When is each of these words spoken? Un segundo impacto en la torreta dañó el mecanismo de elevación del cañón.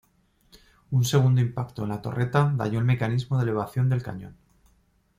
Un 0.89 1.03
segundo 1.05 1.41
impacto 1.41 1.83
en 1.83 1.89
la 1.89 2.01
torreta 2.01 2.51
dañó 2.55 2.79
el 2.79 2.85
mecanismo 2.85 3.37
de 3.37 3.43
elevación 3.43 3.87
del 3.87 4.01
cañón. 4.01 4.35